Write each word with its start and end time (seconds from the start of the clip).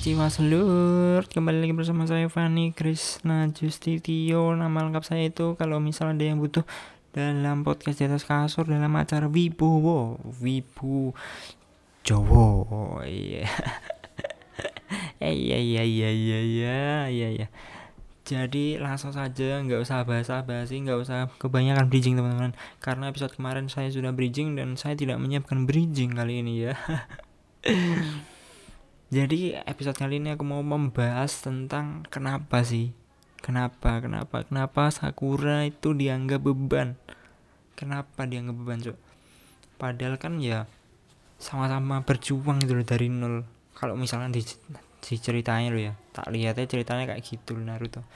Konnichiwa 0.00 0.32
seluruh 0.32 1.28
Kembali 1.28 1.60
lagi 1.60 1.76
bersama 1.76 2.08
saya 2.08 2.24
Fani 2.32 2.72
Krisna 2.72 3.52
Justitio. 3.52 4.56
Nama 4.56 4.88
lengkap 4.88 5.04
saya 5.04 5.28
itu 5.28 5.60
Kalau 5.60 5.76
misalnya 5.76 6.16
ada 6.16 6.24
yang 6.32 6.40
butuh 6.40 6.64
Dalam 7.12 7.68
podcast 7.68 8.00
di 8.00 8.08
atas 8.08 8.24
kasur 8.24 8.64
Dalam 8.64 8.88
acara 8.96 9.28
Wibowo 9.28 10.16
Wibu 10.40 11.12
Jowo 12.00 12.96
Iya. 13.04 13.44
Iya 15.20 15.60
iya 15.60 15.84
iya 15.84 16.08
iya 16.08 16.38
iya 16.48 16.80
iya 17.12 17.28
iya. 17.36 17.46
Jadi 18.24 18.80
langsung 18.80 19.12
saja 19.12 19.60
nggak 19.60 19.84
usah 19.84 20.08
basa-basi 20.08 20.80
nggak 20.80 20.96
usah 20.96 21.28
kebanyakan 21.36 21.92
bridging 21.92 22.16
teman-teman. 22.16 22.56
Karena 22.80 23.12
episode 23.12 23.36
kemarin 23.36 23.68
saya 23.68 23.92
sudah 23.92 24.16
bridging 24.16 24.56
dan 24.56 24.80
saya 24.80 24.96
tidak 24.96 25.20
menyiapkan 25.20 25.68
bridging 25.68 26.16
kali 26.16 26.40
ini 26.40 26.72
ya 26.72 26.74
Jadi 29.10 29.58
episode 29.66 29.98
kali 29.98 30.22
ini 30.22 30.38
aku 30.38 30.46
mau 30.46 30.62
membahas 30.62 31.42
tentang 31.42 32.06
kenapa 32.14 32.62
sih? 32.62 32.94
Kenapa, 33.42 33.98
kenapa, 33.98 34.46
kenapa 34.46 34.86
Sakura 34.94 35.66
itu 35.66 35.98
dianggap 35.98 36.46
beban? 36.46 36.94
Kenapa 37.74 38.22
dianggap 38.22 38.54
beban 38.54 38.78
cok 38.78 38.94
Padahal 39.82 40.14
kan 40.14 40.38
ya 40.38 40.70
sama-sama 41.42 42.06
berjuang 42.06 42.62
gitu 42.62 42.78
loh 42.78 42.86
dari 42.86 43.10
nol. 43.10 43.42
Kalau 43.74 43.98
misalnya 43.98 44.30
di, 44.30 44.46
di 45.02 45.14
ceritanya 45.18 45.74
loh 45.74 45.82
ya 45.90 45.98
Tak 46.14 46.30
lihatnya 46.30 46.70
ceritanya 46.70 47.10
kayak 47.10 47.26
gitu 47.26 47.58
Naruto. 47.58 48.06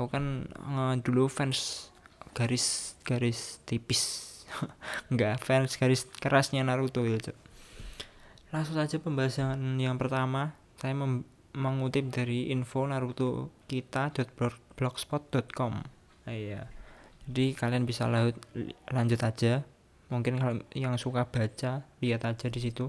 Aku 0.00 0.08
kan 0.08 0.48
uh, 0.64 0.96
dulu 0.96 1.28
fans 1.28 1.92
garis 2.32 2.96
garis 3.04 3.60
tipis. 3.68 4.32
Enggak 5.12 5.44
fans 5.44 5.76
garis 5.76 6.08
kerasnya 6.08 6.64
Naruto 6.64 7.04
gitu 7.04 7.36
cok 7.36 7.47
Langsung 8.48 8.80
saja 8.80 8.96
pembahasan 8.96 9.76
yang 9.76 10.00
pertama, 10.00 10.56
saya 10.80 10.96
mengutip 11.52 12.08
dari 12.08 12.48
info 12.48 12.88
naruto 12.88 13.52
kita.blogspot.com. 13.68 15.84
Nah, 16.24 16.32
iya. 16.32 16.64
Jadi 17.28 17.52
kalian 17.52 17.84
bisa 17.84 18.08
laut, 18.08 18.40
lanjut 18.88 19.20
aja. 19.20 19.68
Mungkin 20.08 20.40
kalau 20.40 20.64
yang 20.72 20.96
suka 20.96 21.28
baca, 21.28 21.84
lihat 22.00 22.24
aja 22.24 22.48
di 22.48 22.56
situ. 22.56 22.88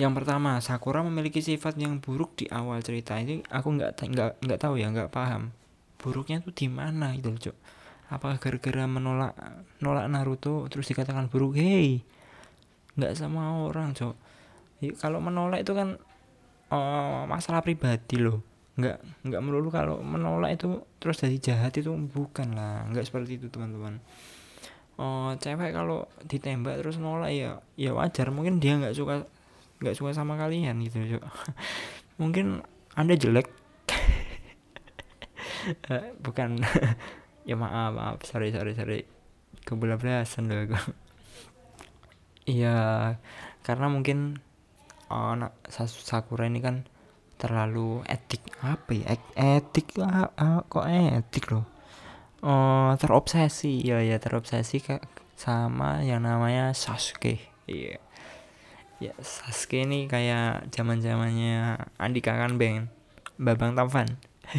Yang 0.00 0.16
pertama, 0.16 0.56
Sakura 0.64 1.04
memiliki 1.04 1.44
sifat 1.44 1.76
yang 1.76 2.00
buruk 2.00 2.40
di 2.40 2.48
awal 2.48 2.80
cerita 2.80 3.20
ini. 3.20 3.44
Aku 3.52 3.76
nggak 3.76 4.00
nggak 4.00 4.48
nggak 4.48 4.60
tahu 4.64 4.80
ya, 4.80 4.88
nggak 4.88 5.12
paham. 5.12 5.52
Buruknya 6.00 6.40
tuh 6.40 6.56
di 6.56 6.72
mana 6.72 7.12
itu, 7.12 7.36
Cok? 7.36 7.76
Apakah 8.16 8.40
gara-gara 8.40 8.88
menolak 8.88 9.36
nolak 9.84 10.08
Naruto 10.08 10.64
terus 10.72 10.88
dikatakan 10.88 11.28
buruk? 11.28 11.60
Hei, 11.60 12.00
nggak 12.96 13.12
sama 13.12 13.68
orang, 13.68 13.92
Cok 13.92 14.27
kalau 14.98 15.18
menolak 15.18 15.66
itu 15.66 15.74
kan 15.74 15.98
uh, 16.70 17.26
masalah 17.26 17.60
pribadi 17.66 18.18
loh. 18.22 18.42
Nggak 18.78 19.02
nggak 19.26 19.42
melulu 19.42 19.68
kalau 19.74 19.98
menolak 19.98 20.54
itu 20.54 20.86
terus 21.02 21.18
jadi 21.18 21.38
jahat 21.38 21.74
itu 21.74 21.90
bukan 21.90 22.54
lah. 22.54 22.86
Nggak 22.86 23.10
seperti 23.10 23.42
itu 23.42 23.50
teman-teman. 23.50 23.98
Oh 24.98 25.34
cewek 25.38 25.74
kalau 25.74 26.06
ditembak 26.26 26.82
terus 26.82 27.02
nolak 27.02 27.34
ya 27.34 27.58
ya 27.74 27.90
wajar. 27.94 28.30
Mungkin 28.30 28.62
dia 28.62 28.78
nggak 28.78 28.94
suka 28.94 29.26
nggak 29.78 29.94
suka 29.94 30.10
sama 30.10 30.34
kalian 30.34 30.82
gitu 30.82 31.22
mungkin 32.20 32.62
anda 32.94 33.14
jelek. 33.18 33.50
Eh, 35.68 36.14
bukan. 36.22 36.58
Ya 37.48 37.56
maaf 37.56 37.96
maaf. 37.96 38.16
Sorry 38.28 38.52
sorry 38.52 38.76
sorry. 38.76 39.08
Kebelablasan 39.64 40.52
loh 40.52 40.68
iya 42.48 42.76
karena 43.60 43.92
mungkin 43.92 44.40
oh, 45.08 45.32
nah, 45.36 45.52
Sakura 45.68 46.48
ini 46.48 46.60
kan 46.60 46.84
terlalu 47.38 48.02
etik. 48.04 48.42
Apa 48.60 48.90
ya? 48.92 49.14
Etik 49.38 50.02
ah, 50.02 50.34
ah, 50.34 50.60
kok 50.66 50.84
etik 50.90 51.54
loh? 51.54 51.64
Oh 52.42 52.92
terobsesi. 52.98 53.78
Ya 53.82 54.02
ya 54.02 54.18
terobsesi 54.18 54.82
ke 54.82 54.98
sama 55.38 56.02
yang 56.02 56.26
namanya 56.26 56.74
Sasuke. 56.74 57.38
Iya. 57.70 58.02
Yeah. 58.98 59.00
ya 59.10 59.12
Sasuke 59.22 59.86
ini 59.86 60.10
kayak 60.10 60.74
zaman 60.74 60.98
zamannya 60.98 61.78
Andika 62.02 62.34
kan 62.34 62.58
bang? 62.58 62.90
Babang 63.38 63.78
Tampan 63.78 64.18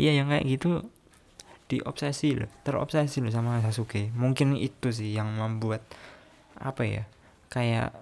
iya 0.00 0.16
yang 0.16 0.32
kayak 0.32 0.48
gitu 0.48 0.88
diobsesi 1.68 2.32
loh 2.32 2.48
terobsesi 2.64 3.20
loh 3.20 3.28
sama 3.28 3.60
Sasuke. 3.60 4.08
Mungkin 4.16 4.56
itu 4.56 4.88
sih 4.90 5.12
yang 5.12 5.36
membuat 5.36 5.84
apa 6.56 6.82
ya 6.88 7.04
kayak 7.50 7.92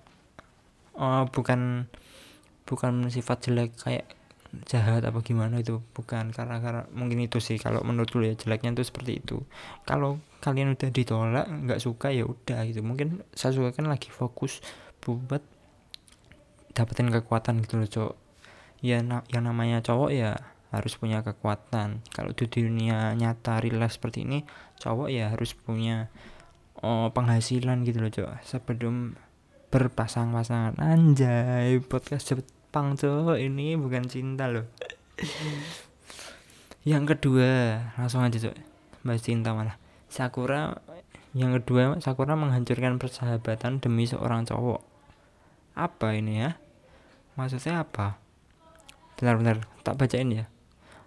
oh, 0.94 1.24
bukan 1.32 1.88
bukan 2.68 3.08
sifat 3.08 3.48
jelek 3.48 3.72
kayak 3.80 4.04
jahat 4.68 5.04
apa 5.04 5.20
gimana 5.20 5.60
itu 5.60 5.80
bukan. 5.92 6.30
Karena 6.32 6.60
karena 6.60 6.82
mungkin 6.92 7.20
itu 7.24 7.40
sih 7.40 7.56
kalau 7.56 7.80
menurut 7.84 8.12
lu 8.16 8.24
ya 8.28 8.34
jeleknya 8.36 8.76
itu 8.76 8.84
seperti 8.84 9.24
itu. 9.24 9.44
Kalau 9.88 10.20
kalian 10.44 10.76
udah 10.76 10.88
ditolak 10.92 11.46
nggak 11.48 11.80
suka 11.80 12.12
ya 12.12 12.24
udah 12.28 12.64
gitu. 12.68 12.80
Mungkin 12.84 13.24
saya 13.32 13.56
suka 13.56 13.72
kan 13.72 13.88
lagi 13.88 14.12
fokus 14.12 14.60
buat 15.04 15.40
dapetin 16.76 17.08
kekuatan 17.08 17.64
gitu 17.64 17.80
loh 17.80 17.88
cowok 17.88 18.14
ya 18.84 19.00
na 19.00 19.24
yang 19.32 19.48
namanya 19.48 19.80
cowok 19.80 20.10
ya 20.12 20.36
harus 20.68 21.00
punya 21.00 21.24
kekuatan. 21.24 22.04
Kalau 22.12 22.30
di 22.36 22.44
dunia 22.44 23.16
nyata 23.16 23.60
real 23.64 23.80
seperti 23.88 24.28
ini 24.28 24.44
cowok 24.78 25.08
ya 25.08 25.32
harus 25.32 25.56
punya 25.56 26.12
oh, 26.84 27.10
penghasilan 27.10 27.82
gitu 27.88 27.98
loh 28.04 28.12
cowok 28.12 28.34
sebelum 28.44 29.16
berpasang-pasangan. 29.68 30.80
Anjay 30.80 31.76
podcast 31.84 32.32
Jepang 32.32 32.96
cowok 32.96 33.36
ini 33.36 33.76
bukan 33.76 34.08
cinta 34.08 34.48
loh. 34.48 34.64
Yang 36.88 37.04
kedua 37.16 37.76
langsung 38.00 38.24
aja 38.24 38.40
cok 38.40 38.56
bahas 39.04 39.20
cinta 39.20 39.52
malah. 39.52 39.76
Sakura 40.08 40.80
yang 41.36 41.52
kedua 41.60 42.00
Sakura 42.00 42.32
menghancurkan 42.32 42.96
persahabatan 42.96 43.84
demi 43.84 44.08
seorang 44.08 44.48
cowok. 44.48 44.80
Apa 45.76 46.16
ini 46.16 46.40
ya? 46.48 46.56
Maksudnya 47.36 47.84
apa? 47.84 48.16
Benar-benar 49.20 49.68
tak 49.84 50.00
bacain 50.00 50.32
ya. 50.32 50.48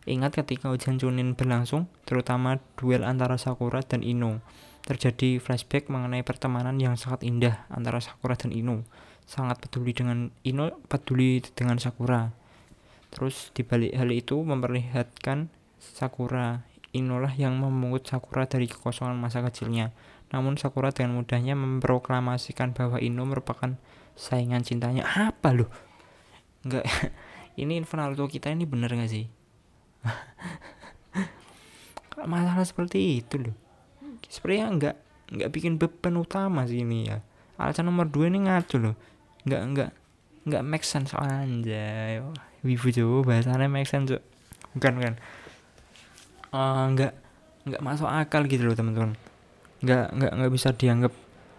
Ingat 0.05 0.37
ketika 0.45 0.69
ujian 0.69 1.01
Chunin 1.01 1.33
berlangsung 1.33 1.89
terutama 2.05 2.61
duel 2.77 3.05
antara 3.05 3.41
Sakura 3.41 3.81
dan 3.81 4.05
Ino 4.05 4.41
terjadi 4.85 5.37
flashback 5.37 5.87
mengenai 5.87 6.25
pertemanan 6.25 6.77
yang 6.81 6.97
sangat 6.97 7.21
indah 7.25 7.65
antara 7.69 8.01
Sakura 8.01 8.33
dan 8.33 8.51
Ino. 8.51 8.83
Sangat 9.29 9.61
peduli 9.63 9.93
dengan 9.93 10.33
Ino, 10.43 10.73
peduli 10.89 11.39
dengan 11.53 11.77
Sakura. 11.77 12.33
Terus 13.13 13.53
dibalik 13.53 13.93
hal 13.95 14.09
itu 14.11 14.39
memperlihatkan 14.41 15.51
Sakura 15.79 16.65
Inolah 16.91 17.31
yang 17.39 17.55
memungut 17.55 18.03
Sakura 18.03 18.43
dari 18.49 18.67
kekosongan 18.67 19.15
masa 19.15 19.39
kecilnya. 19.45 19.95
Namun 20.35 20.59
Sakura 20.59 20.91
dengan 20.91 21.21
mudahnya 21.21 21.55
memproklamasikan 21.55 22.75
bahwa 22.75 22.99
Ino 22.99 23.23
merupakan 23.23 23.77
saingan 24.17 24.65
cintanya. 24.67 25.07
Apa 25.07 25.55
loh? 25.55 25.71
Enggak. 26.67 26.83
ini 27.61 27.79
info 27.79 27.95
Naruto 27.95 28.27
kita 28.27 28.51
ini 28.51 28.67
bener 28.67 28.91
gak 28.91 29.11
sih? 29.11 29.27
Masalah 32.31 32.67
seperti 32.67 33.23
itu 33.23 33.39
loh 33.39 33.60
sebenarnya 34.31 34.67
nggak 34.79 34.95
nggak 35.35 35.49
bikin 35.51 35.75
beban 35.75 36.15
utama 36.15 36.63
sih 36.63 36.87
ini 36.87 37.11
ya. 37.11 37.19
Alasan 37.59 37.91
nomor 37.91 38.07
dua 38.07 38.31
ini 38.31 38.47
ngaco 38.47 38.79
loh. 38.79 38.95
Nggak 39.43 39.61
nggak 39.75 39.89
nggak 40.47 40.63
make 40.63 40.87
sense. 40.87 41.11
Anjay 41.11 42.23
wibu 42.63 42.87
coba 42.95 43.35
bahasanya 43.35 43.67
make 43.67 43.91
sense 43.91 44.15
cok 44.15 44.23
bukan 44.79 44.93
bukan. 44.97 45.15
Uh, 46.55 46.85
nggak 46.95 47.13
nggak 47.67 47.81
masuk 47.83 48.07
akal 48.07 48.47
gitu 48.47 48.63
loh 48.63 48.75
teman-teman. 48.75 49.19
Nggak 49.83 50.05
nggak 50.15 50.31
nggak 50.39 50.51
bisa 50.55 50.69
dianggap 50.71 51.13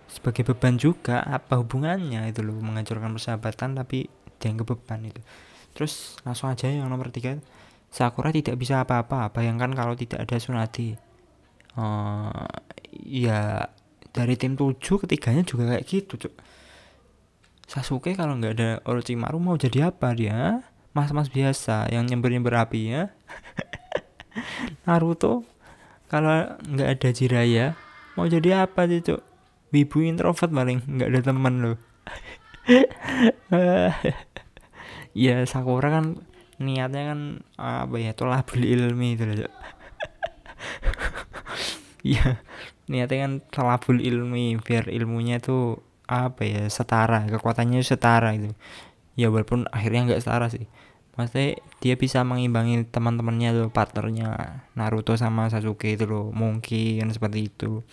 sebagai 0.08 0.42
beban 0.52 0.76
juga 0.76 1.24
apa 1.24 1.60
hubungannya 1.60 2.28
itu 2.28 2.40
loh 2.44 2.56
menghancurkan 2.60 3.12
persahabatan 3.12 3.76
tapi 3.76 4.08
dianggap 4.40 4.66
beban 4.72 5.04
itu. 5.04 5.20
Terus 5.76 6.16
langsung 6.24 6.48
aja 6.48 6.68
yang 6.72 6.88
nomor 6.88 7.12
tiga. 7.12 7.36
Sakura 7.92 8.32
tidak 8.32 8.56
bisa 8.56 8.80
apa-apa 8.80 9.28
bayangkan 9.36 9.68
kalau 9.76 9.92
tidak 9.92 10.24
ada 10.24 10.40
Sunati 10.40 10.96
uh, 11.76 12.51
ya 13.12 13.68
dari 14.16 14.40
tim 14.40 14.56
7 14.56 14.80
ketiganya 15.04 15.44
juga 15.44 15.76
kayak 15.76 15.84
gitu 15.84 16.16
cuk. 16.16 16.34
Sasuke 17.68 18.16
kalau 18.16 18.40
nggak 18.40 18.52
ada 18.56 18.70
Orochimaru 18.88 19.36
mau 19.36 19.60
jadi 19.60 19.92
apa 19.92 20.16
dia? 20.16 20.64
Mas-mas 20.96 21.28
biasa 21.28 21.88
yang 21.92 22.08
nyember-nyember 22.08 22.56
api 22.56 22.80
ya. 22.88 23.12
Naruto 24.88 25.44
kalau 26.08 26.56
nggak 26.64 26.88
ada 26.88 27.08
Jiraya 27.12 27.66
mau 28.16 28.24
jadi 28.24 28.64
apa 28.64 28.88
sih 28.88 29.04
cuk? 29.04 29.20
Wibu 29.72 30.04
introvert 30.04 30.52
paling 30.52 30.80
nggak 30.84 31.08
ada 31.12 31.20
teman 31.20 31.54
loh. 31.60 31.76
Ya 35.12 35.44
Sakura 35.44 35.92
kan 35.92 36.24
niatnya 36.56 37.12
kan 37.12 37.20
apa 37.60 38.00
ya 38.00 38.16
tolak 38.16 38.48
beli 38.48 38.72
ilmi 38.72 39.12
itu 39.12 39.28
loh 39.28 39.44
Iya, 42.02 42.42
niatnya 42.90 43.18
kan 43.26 43.32
talabul 43.52 44.02
ilmi 44.02 44.58
biar 44.58 44.90
ilmunya 44.90 45.38
tuh 45.38 45.78
apa 46.10 46.42
ya 46.44 46.62
setara 46.66 47.24
kekuatannya 47.30 47.80
setara 47.80 48.34
gitu. 48.36 48.52
Ya 49.14 49.28
walaupun 49.28 49.68
akhirnya 49.70 50.12
nggak 50.12 50.22
setara 50.22 50.50
sih. 50.50 50.66
Maksudnya 51.12 51.60
dia 51.84 51.94
bisa 52.00 52.24
mengimbangi 52.24 52.88
teman-temannya 52.88 53.52
loh 53.52 53.68
partnernya 53.68 54.60
Naruto 54.72 55.12
sama 55.20 55.52
Sasuke 55.52 55.92
itu 55.92 56.08
loh 56.08 56.32
mungkin 56.32 57.12
seperti 57.12 57.52
itu. 57.52 57.84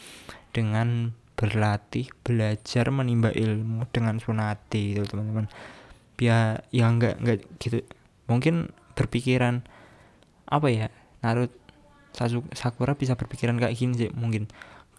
Dengan 0.56 1.14
berlatih 1.36 2.12
belajar 2.24 2.92
menimba 2.92 3.32
ilmu 3.32 3.88
dengan 3.92 4.20
Tsunade 4.20 5.00
itu 5.00 5.04
teman-teman. 5.04 5.52
Biar 6.16 6.64
ya 6.72 6.88
nggak 6.88 7.16
nggak 7.24 7.38
gitu. 7.60 7.84
Mungkin 8.28 8.72
berpikiran 8.96 9.64
apa 10.50 10.68
ya 10.72 10.88
Naruto 11.22 11.56
Sasuke 12.16 12.52
Sakura 12.58 12.98
bisa 12.98 13.14
berpikiran 13.14 13.60
kayak 13.62 13.76
gini 13.78 13.94
sih 13.96 14.10
mungkin 14.16 14.50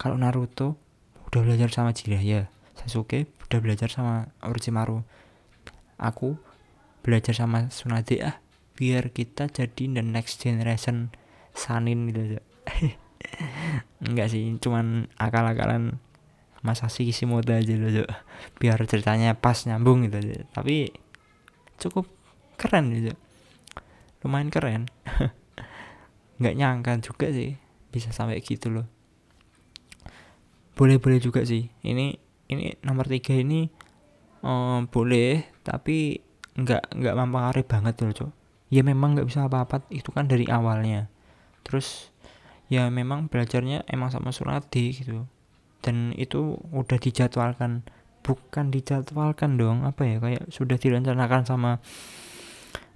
kalau 0.01 0.17
Naruto 0.17 0.81
udah 1.29 1.45
belajar 1.45 1.69
sama 1.69 1.93
Jiraiya 1.93 2.49
Sasuke 2.73 3.29
udah 3.53 3.61
belajar 3.61 3.93
sama 3.93 4.33
Orochimaru. 4.41 5.05
Aku 6.01 6.41
belajar 7.05 7.37
sama 7.37 7.69
Tsunade 7.69 8.25
ah 8.25 8.41
biar 8.81 9.13
kita 9.13 9.53
jadi 9.53 9.93
the 9.93 10.01
next 10.01 10.41
generation 10.41 11.13
Sanin 11.53 12.09
gitu 12.09 12.41
enggak 14.09 14.33
sih 14.33 14.57
cuman 14.57 15.13
akal-akalan 15.21 16.01
masa 16.65 16.89
sih 16.89 17.05
Kishimoto 17.05 17.53
aja 17.53 17.77
loh 17.77 18.09
biar 18.57 18.81
ceritanya 18.89 19.37
pas 19.37 19.69
nyambung 19.69 20.09
gitu 20.09 20.17
aja. 20.17 20.49
Tapi 20.57 20.89
cukup 21.77 22.09
keren 22.57 22.89
gitu 22.97 23.13
lumayan 24.25 24.49
keren. 24.49 24.89
Nggak 26.41 26.57
nyangka 26.57 26.93
juga 27.05 27.29
sih 27.29 27.61
bisa 27.93 28.17
sampai 28.17 28.41
gitu 28.41 28.73
loh 28.73 29.00
boleh 30.75 30.97
boleh 30.99 31.19
juga 31.23 31.43
sih. 31.47 31.71
Ini 31.83 32.07
ini 32.51 32.65
nomor 32.83 33.07
tiga 33.07 33.35
ini 33.37 33.71
um, 34.43 34.87
boleh 34.91 35.47
tapi 35.63 36.19
nggak 36.59 36.99
nggak 36.99 37.15
mempengaruhi 37.15 37.65
banget 37.67 37.95
loh 38.03 38.13
cok. 38.13 38.31
Ya 38.71 38.83
memang 38.87 39.19
nggak 39.19 39.27
bisa 39.27 39.47
apa-apa 39.47 39.87
itu 39.91 40.11
kan 40.15 40.31
dari 40.31 40.47
awalnya. 40.47 41.11
Terus 41.67 42.11
ya 42.71 42.87
memang 42.91 43.27
belajarnya 43.27 43.87
emang 43.91 44.15
sama 44.15 44.31
Suradi 44.31 44.95
gitu. 44.95 45.27
Dan 45.81 46.15
itu 46.15 46.61
udah 46.71 46.99
dijadwalkan. 47.01 47.87
Bukan 48.21 48.69
dijadwalkan 48.69 49.57
dong 49.57 49.89
apa 49.89 50.05
ya 50.05 50.21
kayak 50.21 50.53
sudah 50.53 50.77
direncanakan 50.77 51.49
sama 51.49 51.81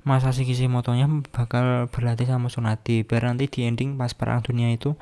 masa 0.05 0.37
si 0.37 0.45
motonya 0.69 1.09
bakal 1.33 1.89
berlatih 1.89 2.29
sama 2.29 2.53
Sunadi 2.53 3.09
biar 3.09 3.25
nanti 3.25 3.49
di 3.49 3.65
ending 3.65 3.97
pas 3.97 4.13
perang 4.13 4.45
dunia 4.45 4.69
itu 4.69 4.93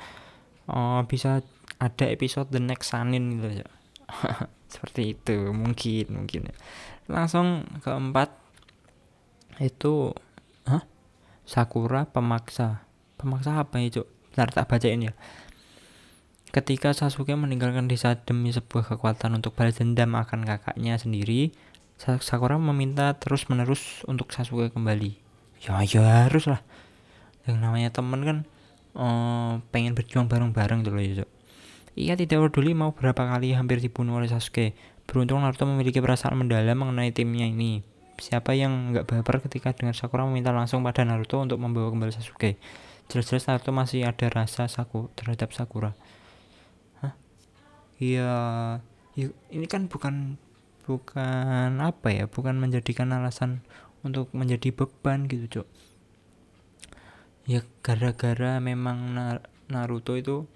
uh, 0.71 1.03
bisa 1.11 1.43
ada 1.79 2.05
episode 2.09 2.49
the 2.51 2.63
next 2.63 2.95
Sanin 2.95 3.39
gitu 3.39 3.63
ya 3.65 3.69
seperti 4.73 5.17
itu 5.19 5.51
mungkin 5.51 6.07
mungkin 6.23 6.53
langsung 7.11 7.67
keempat 7.83 8.33
itu 9.61 10.17
Hah? 10.65 10.87
Sakura 11.43 12.07
pemaksa 12.09 12.87
pemaksa 13.19 13.59
apa 13.59 13.83
ya 13.83 14.03
bentar 14.33 14.49
tak 14.49 14.67
bacain 14.71 15.11
ya 15.11 15.13
Ketika 16.53 16.93
Sasuke 16.93 17.33
meninggalkan 17.33 17.89
desa 17.89 18.13
demi 18.13 18.53
sebuah 18.53 18.85
kekuatan 18.85 19.41
untuk 19.41 19.57
balas 19.57 19.81
dendam 19.81 20.13
akan 20.13 20.45
kakaknya 20.45 21.01
sendiri, 21.01 21.57
Sakura 21.97 22.61
meminta 22.61 23.17
terus-menerus 23.17 24.05
untuk 24.05 24.37
Sasuke 24.37 24.69
kembali. 24.69 25.17
Ya, 25.65 25.81
ya 25.81 26.29
harus 26.29 26.45
lah. 26.53 26.61
Yang 27.49 27.57
namanya 27.57 27.89
temen 27.89 28.21
kan 28.21 28.39
uh, 28.93 29.65
pengen 29.73 29.97
berjuang 29.97 30.29
bareng-bareng 30.29 30.85
dulu 30.85 31.01
ya. 31.01 31.25
Ia 31.93 32.17
tidak 32.17 32.49
peduli 32.49 32.73
mau 32.73 32.97
berapa 32.97 33.37
kali 33.37 33.53
hampir 33.53 33.77
dibunuh 33.77 34.17
oleh 34.17 34.31
Sasuke. 34.33 34.73
Beruntung 35.05 35.45
Naruto 35.45 35.69
memiliki 35.69 36.01
perasaan 36.01 36.41
mendalam 36.41 36.73
mengenai 36.73 37.13
timnya 37.13 37.45
ini. 37.45 37.85
Siapa 38.17 38.57
yang 38.57 38.97
nggak 38.97 39.05
baper 39.09 39.45
ketika 39.45 39.77
dengar 39.77 39.93
Sakura 39.93 40.25
meminta 40.25 40.57
langsung 40.57 40.81
pada 40.81 41.05
Naruto 41.05 41.43
untuk 41.43 41.61
membawa 41.61 41.93
kembali 41.93 42.13
Sasuke? 42.15 42.57
Jelas-jelas 43.13 43.45
Naruto 43.45 43.77
masih 43.77 44.09
ada 44.09 44.27
rasa 44.33 44.73
saku 44.73 45.13
terhadap 45.13 45.53
Sakura. 45.53 45.93
Iya, 48.03 48.35
ya, 49.15 49.31
ini 49.55 49.67
kan 49.71 49.87
bukan 49.87 50.35
bukan 50.83 51.79
apa 51.79 52.09
ya, 52.11 52.27
bukan 52.27 52.59
menjadikan 52.59 53.15
alasan 53.15 53.63
untuk 54.03 54.27
menjadi 54.35 54.75
beban 54.75 55.31
gitu, 55.31 55.61
Cok. 55.61 55.69
Ya 57.47 57.63
gara-gara 57.85 58.59
memang 58.59 59.19
Naruto 59.71 60.19
itu 60.19 60.51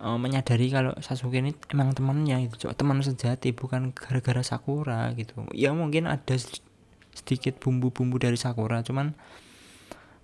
uh, 0.00 0.18
menyadari 0.18 0.70
kalau 0.70 0.94
Sasuke 1.02 1.42
ini 1.42 1.54
emang 1.74 1.92
temannya 1.92 2.46
itu. 2.48 2.70
Teman 2.72 3.02
sejati 3.02 3.52
bukan 3.52 3.90
gara-gara 3.92 4.42
Sakura 4.46 5.10
gitu. 5.18 5.46
Ya 5.54 5.74
mungkin 5.74 6.06
ada 6.06 6.34
sedikit 7.14 7.58
bumbu-bumbu 7.58 8.22
dari 8.22 8.38
Sakura, 8.38 8.86
cuman 8.86 9.18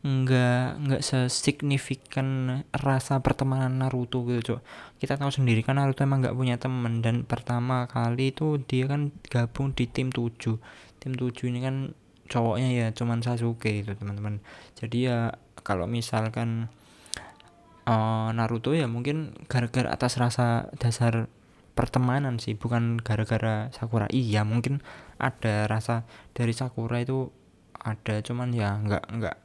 nggak 0.05 0.85
nggak 0.85 1.01
sesignifikan 1.01 2.61
rasa 2.77 3.25
pertemanan 3.25 3.81
Naruto 3.81 4.21
gitu 4.29 4.53
cok 4.53 4.61
kita 5.01 5.17
tahu 5.17 5.33
sendiri 5.33 5.65
kan 5.65 5.81
Naruto 5.81 6.05
emang 6.05 6.21
nggak 6.21 6.37
punya 6.37 6.61
teman 6.61 7.01
dan 7.01 7.25
pertama 7.25 7.89
kali 7.89 8.29
itu 8.37 8.61
dia 8.69 8.85
kan 8.85 9.17
gabung 9.33 9.73
di 9.73 9.89
tim 9.89 10.13
7 10.13 10.61
tim 11.01 11.13
7 11.17 11.49
ini 11.49 11.65
kan 11.65 11.97
cowoknya 12.29 12.69
ya 12.77 12.87
cuman 12.93 13.25
Sasuke 13.25 13.81
itu 13.81 13.97
teman-teman 13.97 14.45
jadi 14.77 14.99
ya 15.01 15.19
kalau 15.65 15.89
misalkan 15.89 16.69
uh, 17.87 18.29
Naruto 18.33 18.73
ya 18.73 18.89
mungkin 18.91 19.33
gara-gara 19.47 19.89
atas 19.89 20.17
rasa 20.21 20.73
dasar 20.77 21.29
pertemanan 21.75 22.39
sih 22.39 22.55
bukan 22.55 23.01
gara-gara 23.01 23.71
Sakura. 23.75 24.07
Iya 24.13 24.47
mungkin 24.47 24.85
ada 25.19 25.67
rasa 25.67 26.09
dari 26.37 26.53
Sakura 26.55 27.03
itu 27.03 27.33
ada 27.75 28.21
cuman 28.25 28.55
ya 28.55 28.79
nggak 28.81 29.05
nggak 29.11 29.37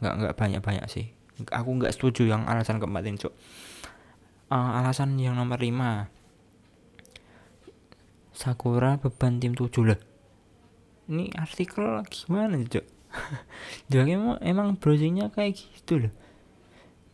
nggak 0.00 0.14
nggak 0.20 0.34
banyak 0.36 0.60
banyak 0.62 0.86
sih. 0.88 1.06
Aku 1.50 1.76
nggak 1.76 1.96
setuju 1.96 2.28
yang 2.28 2.44
alasan 2.44 2.82
keempat 2.82 3.06
ini 3.08 3.16
cok 3.16 3.34
uh, 4.52 4.78
alasan 4.84 5.16
yang 5.16 5.36
nomor 5.36 5.60
lima. 5.60 6.12
Sakura 8.36 8.96
beban 8.96 9.36
tim 9.36 9.52
tujuh. 9.52 9.84
Lah 9.84 10.00
ini 11.10 11.34
artikel 11.34 11.82
gimana 12.06 12.54
cok 12.62 12.86
jadi 13.90 14.14
emang, 14.16 14.38
emang 14.38 14.68
browsingnya 14.78 15.34
kayak 15.34 15.58
gitu 15.58 16.06
loh 16.06 16.12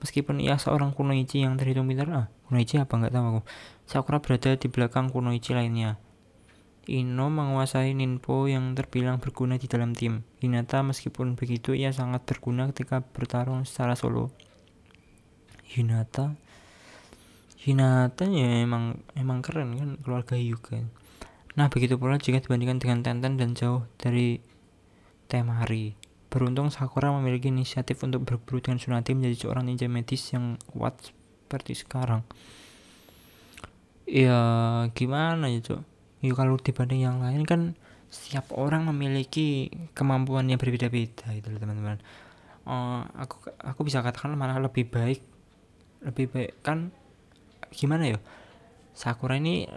meskipun 0.07 0.39
ia 0.39 0.55
seorang 0.55 0.95
kunoichi 0.95 1.43
yang 1.43 1.59
terhitung 1.59 1.91
pintar 1.91 2.07
ah 2.15 2.27
kunoichi 2.47 2.79
apa 2.79 2.95
nggak 2.95 3.11
tahu 3.11 3.25
aku 3.27 3.41
Sakura 3.91 4.23
berada 4.23 4.55
di 4.55 4.71
belakang 4.71 5.11
kunoichi 5.11 5.59
lainnya 5.59 5.99
Ino 6.87 7.27
menguasai 7.27 7.99
Ninpo 7.99 8.47
yang 8.47 8.79
terbilang 8.79 9.19
berguna 9.19 9.59
di 9.59 9.67
dalam 9.67 9.91
tim. 9.91 10.23
Hinata 10.39 10.87
meskipun 10.87 11.35
begitu 11.35 11.75
ia 11.75 11.91
sangat 11.91 12.23
berguna 12.23 12.71
ketika 12.71 13.03
bertarung 13.03 13.67
secara 13.67 13.99
solo. 13.99 14.31
Hinata 15.67 16.39
Hinata 17.59 18.31
ya 18.31 18.63
emang 18.63 19.03
emang 19.19 19.43
keren 19.43 19.75
kan 19.75 19.91
keluarga 19.99 20.39
Hyuga. 20.39 20.87
Nah 21.59 21.67
begitu 21.67 21.99
pula 21.99 22.23
jika 22.23 22.39
dibandingkan 22.39 22.79
dengan 22.79 23.03
Tenten 23.03 23.35
dan 23.35 23.59
jauh 23.59 23.83
dari 23.99 24.39
Temari. 25.27 26.06
Beruntung 26.37 26.69
Sakura 26.69 27.09
memiliki 27.17 27.49
inisiatif 27.49 28.05
untuk 28.05 28.29
berburu 28.29 28.61
dengan 28.61 28.77
Tsunade 28.77 29.17
menjadi 29.17 29.49
seorang 29.49 29.65
ninja 29.73 29.89
medis 29.89 30.21
yang 30.37 30.61
kuat 30.69 30.93
seperti 31.01 31.73
sekarang. 31.73 32.21
Ya 34.05 34.37
gimana 34.93 35.49
ya 35.49 35.65
cok? 35.65 35.97
ya 36.25 36.33
kalau 36.35 36.57
dibanding 36.57 37.05
yang 37.05 37.19
lain 37.21 37.45
kan 37.45 37.61
setiap 38.11 38.51
orang 38.55 38.87
memiliki 38.89 39.69
kemampuan 39.93 40.47
yang 40.51 40.59
berbeda-beda 40.59 41.31
itu 41.35 41.47
teman-teman 41.47 42.01
uh, 42.65 43.07
aku 43.19 43.51
aku 43.61 43.81
bisa 43.87 44.01
katakan 44.01 44.33
malah 44.35 44.59
lebih 44.63 44.89
baik 44.89 45.21
lebih 46.07 46.31
baik 46.31 46.53
kan 46.63 46.95
gimana 47.75 48.17
ya 48.17 48.19
Sakura 48.97 49.37
ini 49.37 49.69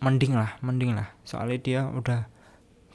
mending 0.00 0.32
lah 0.32 0.56
mending 0.62 0.94
lah 0.94 1.10
soalnya 1.26 1.58
dia 1.58 1.80
udah 1.90 2.30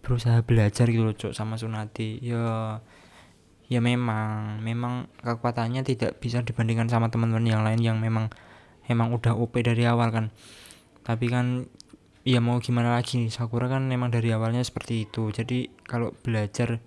berusaha 0.02 0.42
belajar 0.44 0.90
gitu 0.90 1.06
loh 1.06 1.16
cok 1.16 1.34
sama 1.34 1.56
Sunati. 1.58 2.22
Ya 2.22 2.80
ya 3.72 3.80
memang 3.80 4.60
memang 4.60 5.08
kekuatannya 5.24 5.88
tidak 5.88 6.20
bisa 6.20 6.44
dibandingkan 6.44 6.92
sama 6.92 7.08
teman-teman 7.08 7.48
yang 7.48 7.64
lain 7.64 7.80
yang 7.80 7.98
memang 8.04 8.28
emang 8.92 9.16
udah 9.16 9.38
OP 9.38 9.62
dari 9.64 9.88
awal 9.88 10.12
kan. 10.12 10.26
Tapi 11.02 11.26
kan 11.32 11.70
ya 12.22 12.38
mau 12.44 12.62
gimana 12.62 12.94
lagi 12.94 13.32
Sakura 13.34 13.66
kan 13.72 13.88
memang 13.88 14.12
dari 14.12 14.34
awalnya 14.34 14.62
seperti 14.62 15.08
itu. 15.08 15.32
Jadi 15.32 15.72
kalau 15.88 16.14
belajar 16.26 16.82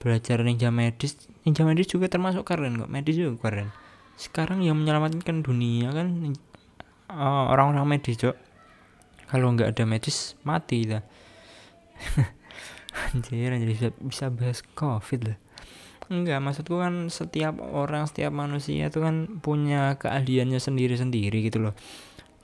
belajar 0.00 0.42
ninja 0.42 0.68
medis 0.68 1.16
ninja 1.46 1.64
medis 1.64 1.88
juga 1.88 2.08
termasuk 2.08 2.44
keren 2.46 2.80
kok 2.80 2.90
medis 2.90 3.18
juga 3.18 3.50
keren. 3.50 3.68
Sekarang 4.14 4.62
yang 4.62 4.78
menyelamatkan 4.78 5.42
dunia 5.42 5.90
kan 5.90 6.34
uh, 7.10 7.44
orang-orang 7.50 7.98
medis 7.98 8.16
cok 8.18 8.36
kalau 9.28 9.50
nggak 9.52 9.74
ada 9.74 9.84
medis 9.88 10.38
mati 10.46 10.86
lah 10.86 11.02
anjir 13.14 13.54
anjir 13.54 13.70
bisa, 13.70 13.88
bisa 14.02 14.26
bahas 14.34 14.60
covid 14.74 15.32
lah. 15.32 15.38
Enggak 16.12 16.42
maksudku 16.44 16.76
kan 16.76 17.08
setiap 17.08 17.56
orang 17.62 18.04
setiap 18.04 18.34
manusia 18.34 18.92
itu 18.92 19.00
kan 19.00 19.40
punya 19.40 19.96
keahliannya 19.96 20.60
sendiri-sendiri 20.60 21.40
gitu 21.48 21.64
loh. 21.64 21.74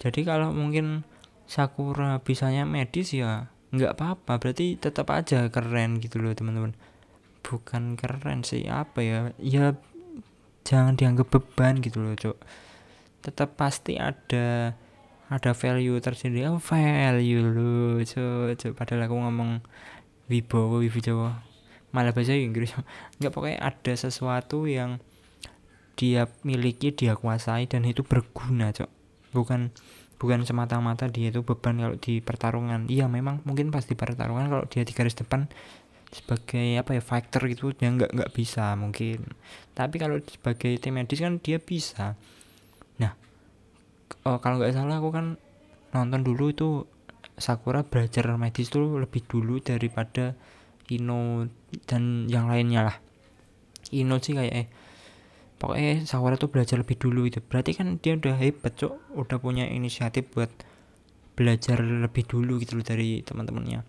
Jadi 0.00 0.24
kalau 0.24 0.54
mungkin 0.54 1.04
Sakura 1.44 2.22
bisanya 2.24 2.64
medis 2.64 3.12
ya 3.12 3.50
nggak 3.70 3.98
apa-apa 3.98 4.38
berarti 4.42 4.78
tetap 4.80 5.10
aja 5.12 5.50
keren 5.52 6.00
gitu 6.00 6.22
loh 6.22 6.32
teman-teman. 6.32 6.72
Bukan 7.44 8.00
keren 8.00 8.46
sih 8.46 8.64
apa 8.70 9.04
ya 9.04 9.18
ya 9.36 9.76
jangan 10.64 10.96
dianggap 10.96 11.28
beban 11.28 11.84
gitu 11.84 12.00
loh 12.00 12.16
cok. 12.16 12.38
Tetap 13.20 13.60
pasti 13.60 14.00
ada 14.00 14.72
ada 15.30 15.50
value 15.52 16.00
tersendiri. 16.00 16.48
Oh, 16.48 16.58
value 16.58 17.44
lo 17.44 18.00
cok 18.00 18.56
cok. 18.56 18.72
Padahal 18.72 19.04
aku 19.04 19.16
ngomong 19.20 19.50
wibu 20.30 21.02
jawa 21.02 21.50
malah 21.90 22.14
bahasa 22.14 22.34
Inggris. 22.38 22.70
Nggak 23.18 23.32
pokoknya 23.34 23.58
ada 23.60 23.92
sesuatu 23.94 24.66
yang 24.66 25.02
dia 25.98 26.30
miliki 26.46 26.94
dia 26.94 27.18
kuasai 27.18 27.68
dan 27.68 27.84
itu 27.84 28.06
berguna 28.06 28.72
cok. 28.72 28.90
Bukan 29.36 29.74
bukan 30.16 30.44
semata-mata 30.44 31.08
dia 31.08 31.28
itu 31.34 31.42
beban 31.44 31.76
kalau 31.76 31.96
di 31.98 32.22
pertarungan. 32.22 32.86
Iya 32.88 33.10
memang 33.10 33.42
mungkin 33.44 33.74
pas 33.74 33.84
di 33.84 33.98
pertarungan 33.98 34.48
kalau 34.48 34.64
dia 34.70 34.86
di 34.86 34.92
garis 34.94 35.18
depan 35.18 35.50
sebagai 36.10 36.74
apa 36.74 36.98
ya 36.98 37.02
fighter 37.04 37.46
gitu 37.46 37.70
dia 37.70 37.90
nggak 37.90 38.10
nggak 38.14 38.30
bisa 38.32 38.74
mungkin. 38.78 39.26
Tapi 39.74 39.96
kalau 39.98 40.18
sebagai 40.24 40.78
tim 40.78 40.96
medis 40.96 41.20
kan 41.20 41.42
dia 41.42 41.58
bisa. 41.60 42.16
Nah 42.96 43.12
oh, 44.24 44.38
kalau 44.38 44.62
nggak 44.62 44.72
salah 44.74 44.98
aku 45.02 45.10
kan 45.12 45.36
nonton 45.90 46.22
dulu 46.22 46.54
itu 46.54 46.68
Sakura 47.40 47.82
belajar 47.82 48.28
medis 48.36 48.68
tuh 48.68 49.00
lebih 49.00 49.24
dulu 49.24 49.58
daripada 49.58 50.36
Ino 50.92 51.48
dan 51.88 52.28
yang 52.28 52.46
lainnya 52.46 52.86
lah. 52.86 52.96
Ino 53.90 54.20
sih 54.20 54.36
kayak 54.36 54.54
eh 54.54 54.66
pokoknya 55.56 56.04
Sakura 56.04 56.36
tuh 56.36 56.52
belajar 56.52 56.78
lebih 56.78 57.00
dulu 57.00 57.26
itu. 57.26 57.40
Berarti 57.40 57.74
kan 57.74 57.96
dia 57.98 58.14
udah 58.14 58.36
hebat 58.36 58.76
cok. 58.76 59.16
Udah 59.16 59.38
punya 59.40 59.66
inisiatif 59.66 60.28
buat 60.30 60.52
belajar 61.38 61.80
lebih 61.80 62.28
dulu 62.28 62.60
gitu 62.60 62.76
loh 62.76 62.84
dari 62.84 63.24
teman-temannya. 63.24 63.80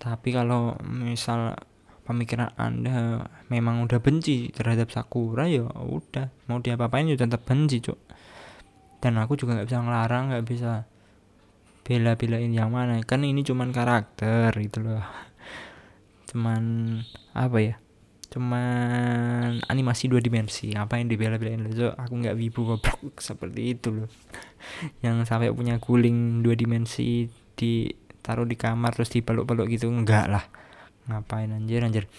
Tapi 0.00 0.28
kalau 0.32 0.78
misal 0.86 1.58
pemikiran 2.06 2.54
anda 2.54 3.26
memang 3.50 3.82
udah 3.82 3.98
benci 3.98 4.54
terhadap 4.54 4.94
Sakura 4.94 5.50
ya 5.50 5.66
udah. 5.66 6.30
Mau 6.48 6.62
diapa-apain 6.62 7.10
juga 7.10 7.26
tetap 7.26 7.44
benci 7.44 7.82
cok. 7.82 8.00
Dan 9.02 9.20
aku 9.20 9.36
juga 9.36 9.58
nggak 9.58 9.68
bisa 9.68 9.82
ngelarang 9.82 10.24
nggak 10.32 10.46
bisa 10.46 10.86
bela-belain 11.86 12.50
yang 12.50 12.74
mana. 12.74 12.98
Kan 13.06 13.22
ini 13.22 13.46
cuman 13.46 13.70
karakter 13.70 14.50
gitu 14.58 14.82
loh. 14.82 15.06
Cuman 16.26 16.62
apa 17.30 17.58
ya? 17.62 17.74
Cuman 18.26 19.62
animasi 19.70 20.10
dua 20.10 20.18
dimensi. 20.18 20.74
Apa 20.74 20.98
yang 20.98 21.06
dibela-belain? 21.06 21.62
So, 21.70 21.94
aku 21.94 22.18
nggak 22.18 22.34
wibu 22.34 22.74
goblok 22.74 23.22
seperti 23.30 23.78
itu 23.78 23.94
loh. 23.94 24.10
Yang 24.98 25.30
sampai 25.30 25.54
punya 25.54 25.78
guling 25.78 26.42
dua 26.42 26.58
dimensi 26.58 27.30
ditaruh 27.54 28.50
di 28.50 28.58
kamar 28.58 28.98
terus 28.98 29.14
dipeluk-peluk 29.14 29.70
gitu 29.70 29.86
enggak 29.86 30.26
lah. 30.26 30.44
Ngapain 31.06 31.54
anjir 31.54 31.86
anjir. 31.86 32.10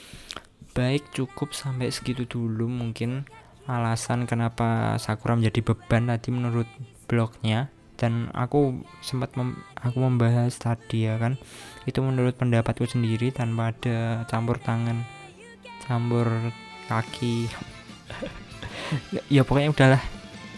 Baik 0.72 1.12
cukup 1.12 1.52
sampai 1.52 1.92
segitu 1.92 2.24
dulu 2.24 2.72
mungkin 2.72 3.28
alasan 3.68 4.24
kenapa 4.24 4.96
Sakura 4.96 5.36
menjadi 5.36 5.60
beban 5.60 6.08
tadi 6.08 6.32
menurut 6.32 6.70
blognya 7.12 7.68
dan 7.98 8.30
aku 8.32 8.86
sempat 9.02 9.34
mem 9.34 9.58
aku 9.74 9.98
membahas 9.98 10.54
tadi 10.56 11.10
ya 11.10 11.18
kan 11.18 11.36
itu 11.90 12.00
menurut 12.00 12.38
pendapatku 12.38 12.86
sendiri 12.86 13.34
tanpa 13.34 13.74
ada 13.74 14.24
campur 14.30 14.62
tangan 14.62 15.04
campur 15.88 16.54
kaki. 16.88 17.48
Ya, 19.12 19.20
ya 19.28 19.42
pokoknya 19.44 19.76
udahlah. 19.76 20.00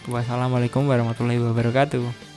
Wassalamualaikum 0.05 0.85
warahmatullahi 0.85 1.41
wabarakatuh 1.41 2.28